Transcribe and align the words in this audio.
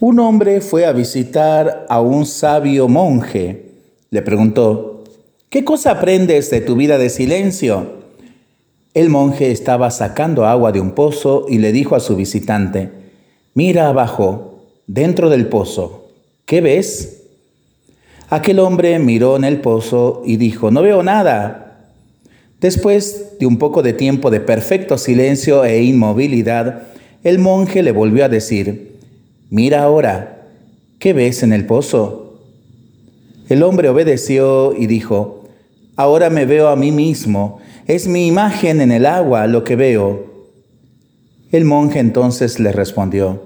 Un 0.00 0.20
hombre 0.20 0.60
fue 0.60 0.86
a 0.86 0.92
visitar 0.92 1.84
a 1.88 2.00
un 2.00 2.24
sabio 2.24 2.86
monje. 2.86 3.72
Le 4.10 4.22
preguntó, 4.22 5.02
¿qué 5.50 5.64
cosa 5.64 5.90
aprendes 5.90 6.50
de 6.50 6.60
tu 6.60 6.76
vida 6.76 6.98
de 6.98 7.10
silencio? 7.10 7.94
El 8.94 9.08
monje 9.08 9.50
estaba 9.50 9.90
sacando 9.90 10.46
agua 10.46 10.70
de 10.70 10.80
un 10.80 10.92
pozo 10.92 11.46
y 11.48 11.58
le 11.58 11.72
dijo 11.72 11.96
a 11.96 12.00
su 12.00 12.14
visitante, 12.14 12.90
mira 13.54 13.88
abajo, 13.88 14.66
dentro 14.86 15.30
del 15.30 15.48
pozo, 15.48 16.06
¿qué 16.46 16.60
ves? 16.60 17.24
Aquel 18.28 18.60
hombre 18.60 19.00
miró 19.00 19.36
en 19.36 19.42
el 19.42 19.60
pozo 19.60 20.22
y 20.24 20.36
dijo, 20.36 20.70
no 20.70 20.82
veo 20.82 21.02
nada. 21.02 21.88
Después 22.60 23.36
de 23.40 23.46
un 23.46 23.58
poco 23.58 23.82
de 23.82 23.94
tiempo 23.94 24.30
de 24.30 24.38
perfecto 24.38 24.96
silencio 24.96 25.64
e 25.64 25.82
inmovilidad, 25.82 26.84
el 27.24 27.40
monje 27.40 27.82
le 27.82 27.90
volvió 27.90 28.24
a 28.24 28.28
decir, 28.28 28.97
mira 29.50 29.82
ahora, 29.82 30.46
¿qué 30.98 31.12
ves 31.12 31.42
en 31.42 31.52
el 31.52 31.66
pozo? 31.66 32.40
El 33.48 33.62
hombre 33.62 33.88
obedeció 33.88 34.74
y 34.76 34.86
dijo, 34.86 35.48
ahora 35.96 36.30
me 36.30 36.44
veo 36.44 36.68
a 36.68 36.76
mí 36.76 36.92
mismo, 36.92 37.60
es 37.86 38.06
mi 38.06 38.26
imagen 38.26 38.80
en 38.80 38.92
el 38.92 39.06
agua 39.06 39.46
lo 39.46 39.64
que 39.64 39.76
veo. 39.76 40.26
El 41.50 41.64
monje 41.64 41.98
entonces 41.98 42.60
le 42.60 42.72
respondió, 42.72 43.42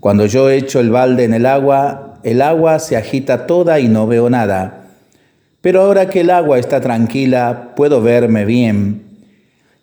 cuando 0.00 0.26
yo 0.26 0.50
echo 0.50 0.80
el 0.80 0.90
balde 0.90 1.24
en 1.24 1.34
el 1.34 1.46
agua, 1.46 2.18
el 2.22 2.42
agua 2.42 2.78
se 2.78 2.96
agita 2.96 3.46
toda 3.46 3.80
y 3.80 3.88
no 3.88 4.06
veo 4.06 4.28
nada. 4.28 4.80
Pero 5.60 5.82
ahora 5.82 6.08
que 6.08 6.20
el 6.20 6.30
agua 6.30 6.58
está 6.58 6.80
tranquila, 6.80 7.72
puedo 7.76 8.02
verme 8.02 8.44
bien. 8.44 9.02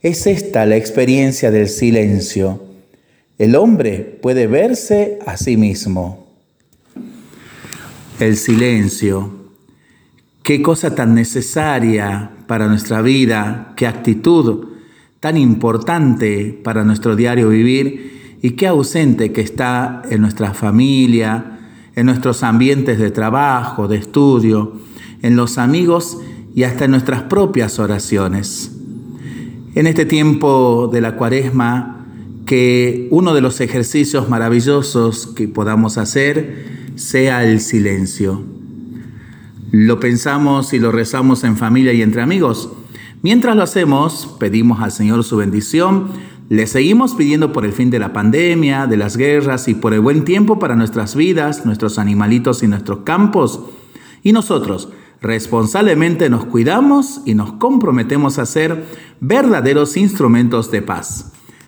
Es 0.02 0.28
esta 0.28 0.66
la 0.66 0.76
experiencia 0.76 1.52
del 1.52 1.68
silencio. 1.68 2.62
El 3.38 3.56
hombre 3.56 4.20
puede 4.22 4.48
verse 4.48 5.20
a 5.26 5.38
sí 5.38 5.58
mismo. 5.58 6.28
El 8.20 8.36
silencio. 8.36 9.32
Qué 10.42 10.62
cosa 10.62 10.96
tan 10.96 11.14
necesaria 11.14 12.32
para 12.48 12.68
nuestra 12.68 13.02
vida, 13.02 13.74
qué 13.76 13.86
actitud 13.86 14.70
tan 15.20 15.38
importante 15.38 16.60
para 16.64 16.84
nuestro 16.84 17.16
diario 17.16 17.50
vivir 17.50 18.38
y 18.42 18.52
qué 18.52 18.68
ausente 18.68 19.32
que 19.32 19.42
está 19.42 20.02
en 20.10 20.22
nuestra 20.22 20.54
familia, 20.54 21.60
en 21.96 22.06
nuestros 22.06 22.44
ambientes 22.44 22.98
de 22.98 23.12
trabajo, 23.12 23.88
de 23.88 23.98
estudio, 23.98 24.80
en 25.22 25.36
los 25.36 25.58
amigos 25.58 26.20
y 26.56 26.64
hasta 26.64 26.86
en 26.86 26.92
nuestras 26.92 27.24
propias 27.24 27.78
oraciones. 27.78 28.72
En 29.76 29.86
este 29.86 30.06
tiempo 30.06 30.90
de 30.92 31.02
la 31.02 31.16
cuaresma, 31.16 31.97
que 32.48 33.08
uno 33.12 33.36
de 33.36 33.42
los 33.42 33.62
ejercicios 33.62 34.28
maravillosos 34.28 35.28
que 35.28 35.48
podamos 35.48 36.00
hacer 36.00 36.66
sea 36.96 37.44
el 37.44 37.62
silencio 37.62 38.58
lo 39.72 40.00
pensamos 40.00 40.74
y 40.74 40.80
lo 40.80 40.92
rezamos 40.92 41.44
en 41.44 41.58
familia 41.58 41.94
y 41.94 42.02
entre 42.02 42.22
amigos. 42.22 42.72
Mientras 43.22 43.56
lo 43.56 43.64
hacemos, 43.64 44.36
pedimos 44.40 44.80
al 44.80 44.92
Señor 44.92 45.24
su 45.24 45.38
bendición, 45.38 46.10
le 46.50 46.68
seguimos 46.68 47.16
pidiendo 47.16 47.52
por 47.52 47.66
el 47.66 47.74
fin 47.74 47.90
de 47.90 48.00
la 48.00 48.14
pandemia, 48.14 48.88
de 48.88 48.96
las 48.96 49.18
guerras 49.18 49.68
y 49.68 49.76
por 49.76 49.94
el 49.94 50.00
buen 50.00 50.24
tiempo 50.24 50.60
para 50.60 50.76
nuestras 50.76 51.16
vidas, 51.16 51.66
nuestros 51.66 52.00
animalitos 52.00 52.64
y 52.64 52.68
nuestros 52.68 53.00
campos. 53.00 53.60
Y 54.24 54.32
nosotros 54.32 54.90
responsablemente 55.20 56.30
nos 56.30 56.46
cuidamos 56.46 57.22
y 57.26 57.34
nos 57.34 57.54
comprometemos 57.54 58.40
a 58.40 58.46
ser 58.46 58.86
verdaderos 59.20 59.98
instrumentos 59.98 60.72
de 60.72 60.82
paz. 60.82 61.34